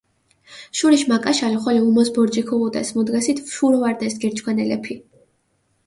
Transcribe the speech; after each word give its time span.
შურიშ 0.77 1.03
მაკაშალო 1.11 1.57
ხოლო 1.63 1.81
უმოს 1.89 2.09
ბორჯი 2.15 2.41
ქუღუდეს, 2.47 2.87
მუდგასით 2.95 3.37
შურო 3.55 3.77
ვარდეს 3.81 4.13
გერჩქვანელეფი. 4.21 4.93